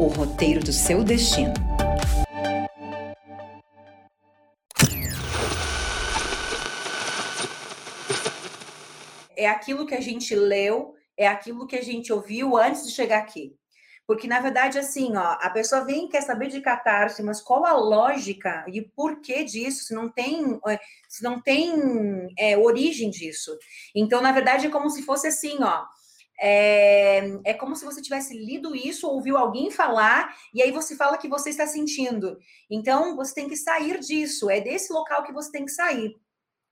o 0.00 0.06
roteiro 0.06 0.60
do 0.60 0.72
seu 0.72 1.04
destino. 1.04 1.52
É 9.36 9.46
aquilo 9.46 9.86
que 9.86 9.94
a 9.94 10.00
gente 10.00 10.34
leu, 10.34 10.94
é 11.18 11.26
aquilo 11.26 11.66
que 11.66 11.76
a 11.76 11.82
gente 11.82 12.10
ouviu 12.10 12.56
antes 12.56 12.86
de 12.86 12.92
chegar 12.92 13.18
aqui. 13.18 13.54
Porque, 14.06 14.26
na 14.26 14.40
verdade, 14.40 14.78
assim, 14.78 15.14
ó, 15.16 15.36
a 15.38 15.50
pessoa 15.50 15.84
vem 15.84 16.06
e 16.06 16.08
quer 16.08 16.22
saber 16.22 16.48
de 16.48 16.62
catarse, 16.62 17.22
mas 17.22 17.42
qual 17.42 17.66
a 17.66 17.74
lógica 17.74 18.64
e 18.68 18.80
porquê 18.80 19.44
disso, 19.44 19.84
se 19.84 19.94
não 19.94 20.10
tem, 20.10 20.58
é, 20.66 20.80
se 21.10 21.22
não 21.22 21.42
tem 21.42 21.74
é, 22.38 22.56
origem 22.56 23.10
disso. 23.10 23.54
Então, 23.94 24.22
na 24.22 24.32
verdade, 24.32 24.66
é 24.66 24.70
como 24.70 24.88
se 24.88 25.02
fosse 25.02 25.26
assim, 25.26 25.62
ó. 25.62 25.84
É, 26.40 27.18
é 27.44 27.54
como 27.54 27.76
se 27.76 27.84
você 27.84 28.00
tivesse 28.00 28.34
lido 28.34 28.74
isso, 28.74 29.06
ouviu 29.06 29.36
alguém 29.36 29.70
falar, 29.70 30.34
e 30.54 30.62
aí 30.62 30.72
você 30.72 30.96
fala 30.96 31.18
que 31.18 31.28
você 31.28 31.50
está 31.50 31.66
sentindo. 31.66 32.38
Então, 32.70 33.14
você 33.14 33.34
tem 33.34 33.48
que 33.48 33.56
sair 33.56 34.00
disso, 34.00 34.48
é 34.48 34.60
desse 34.60 34.92
local 34.92 35.22
que 35.22 35.32
você 35.32 35.52
tem 35.52 35.66
que 35.66 35.70
sair. 35.70 36.16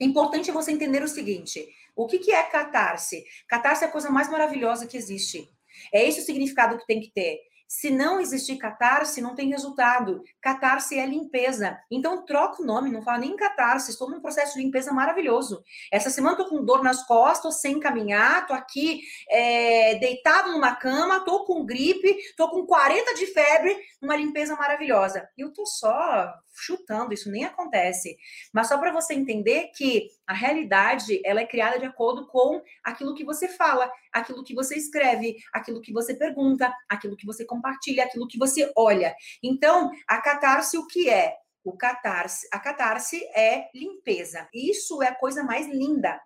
É 0.00 0.04
importante 0.04 0.50
você 0.50 0.70
entender 0.70 1.02
o 1.02 1.08
seguinte: 1.08 1.66
o 1.96 2.06
que, 2.06 2.18
que 2.18 2.32
é 2.32 2.42
catarse? 2.42 3.24
Catarse 3.48 3.84
é 3.84 3.86
a 3.86 3.90
coisa 3.90 4.10
mais 4.10 4.28
maravilhosa 4.28 4.86
que 4.86 4.96
existe. 4.96 5.48
É 5.92 6.06
esse 6.06 6.20
o 6.20 6.24
significado 6.24 6.78
que 6.78 6.86
tem 6.86 7.00
que 7.00 7.10
ter. 7.12 7.38
Se 7.66 7.90
não 7.90 8.20
existir 8.20 8.56
catarse, 8.56 9.20
não 9.20 9.34
tem 9.34 9.48
resultado. 9.48 10.22
Catarse 10.40 10.98
é 10.98 11.06
limpeza. 11.06 11.78
Então, 11.90 12.24
troca 12.24 12.62
o 12.62 12.64
nome, 12.64 12.90
não 12.90 13.02
fala 13.02 13.18
nem 13.18 13.36
catarse. 13.36 13.90
Estou 13.90 14.10
num 14.10 14.20
processo 14.20 14.54
de 14.54 14.62
limpeza 14.62 14.92
maravilhoso. 14.92 15.62
Essa 15.90 16.10
semana 16.10 16.36
estou 16.36 16.48
com 16.48 16.64
dor 16.64 16.82
nas 16.82 17.06
costas, 17.06 17.60
sem 17.60 17.80
caminhar, 17.80 18.42
estou 18.42 18.56
aqui 18.56 19.00
é, 19.30 19.96
deitado 19.96 20.52
numa 20.52 20.76
cama, 20.76 21.18
estou 21.18 21.44
com 21.44 21.64
gripe, 21.64 22.08
estou 22.08 22.50
com 22.50 22.66
40 22.66 23.14
de 23.14 23.26
febre, 23.26 23.76
uma 24.00 24.16
limpeza 24.16 24.54
maravilhosa. 24.56 25.28
E 25.36 25.40
eu 25.40 25.48
estou 25.48 25.66
só 25.66 26.32
chutando, 26.54 27.12
isso 27.12 27.30
nem 27.30 27.44
acontece. 27.44 28.16
Mas 28.52 28.68
só 28.68 28.78
para 28.78 28.92
você 28.92 29.14
entender 29.14 29.70
que 29.74 30.08
a 30.26 30.32
realidade 30.32 31.20
ela 31.24 31.40
é 31.40 31.46
criada 31.46 31.78
de 31.78 31.84
acordo 31.84 32.26
com 32.28 32.62
aquilo 32.82 33.14
que 33.14 33.24
você 33.24 33.48
fala, 33.48 33.90
aquilo 34.12 34.44
que 34.44 34.54
você 34.54 34.76
escreve, 34.76 35.36
aquilo 35.52 35.80
que 35.80 35.92
você 35.92 36.14
pergunta, 36.14 36.72
aquilo 36.88 37.16
que 37.16 37.26
você 37.26 37.44
compartilha, 37.64 38.04
aquilo 38.04 38.28
que 38.28 38.38
você 38.38 38.70
olha. 38.76 39.14
Então, 39.42 39.90
a 40.06 40.20
catarse 40.20 40.76
o 40.76 40.86
que 40.86 41.08
é? 41.08 41.34
O 41.64 41.76
catarse, 41.76 42.46
a 42.52 42.58
catarse 42.58 43.24
é 43.34 43.68
limpeza. 43.74 44.46
Isso 44.52 45.02
é 45.02 45.08
a 45.08 45.14
coisa 45.14 45.42
mais 45.42 45.66
linda. 45.66 46.20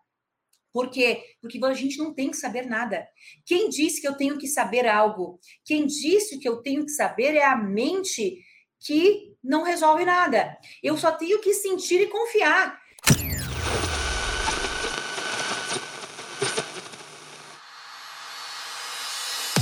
Por 0.72 0.90
quê? 0.90 1.22
Porque 1.40 1.64
a 1.64 1.72
gente 1.74 1.96
não 1.96 2.12
tem 2.12 2.30
que 2.30 2.36
saber 2.36 2.66
nada. 2.66 3.06
Quem 3.46 3.68
disse 3.68 4.00
que 4.00 4.08
eu 4.08 4.16
tenho 4.16 4.36
que 4.36 4.48
saber 4.48 4.86
algo? 4.86 5.38
Quem 5.64 5.86
disse 5.86 6.38
que 6.38 6.48
eu 6.48 6.60
tenho 6.60 6.84
que 6.84 6.90
saber 6.90 7.36
é 7.36 7.44
a 7.44 7.56
mente 7.56 8.38
que 8.80 9.34
não 9.42 9.62
resolve 9.62 10.04
nada. 10.04 10.58
Eu 10.82 10.96
só 10.96 11.12
tenho 11.12 11.40
que 11.40 11.54
sentir 11.54 12.00
e 12.00 12.08
confiar. 12.08 12.78